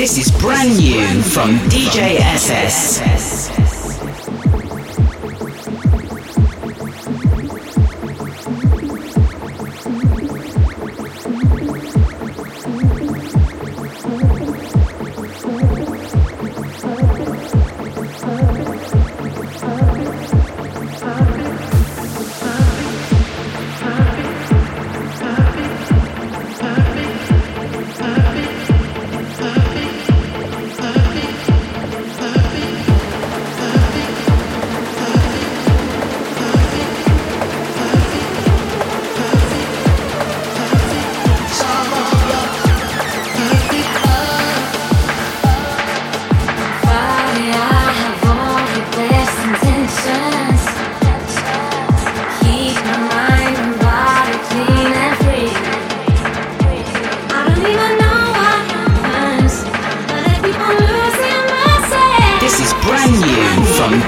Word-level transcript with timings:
This 0.00 0.16
is 0.16 0.30
brand 0.30 0.78
new 0.78 1.20
from 1.20 1.56
DJ 1.68 2.16
SS. 2.20 3.69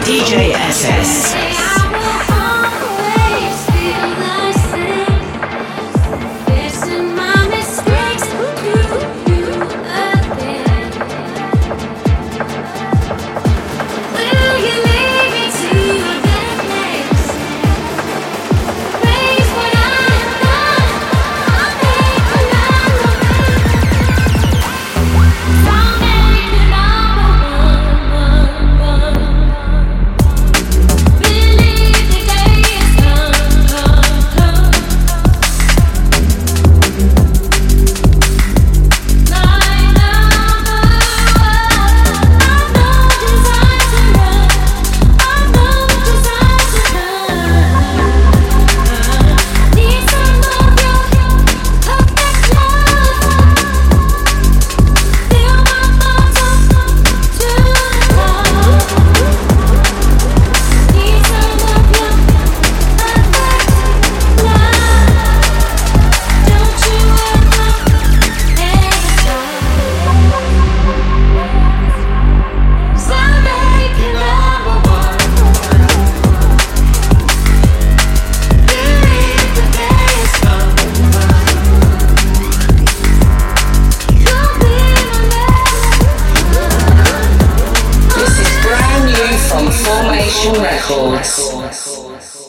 DJ 0.05 0.53
SS. 0.53 1.52
Records. 90.41 92.41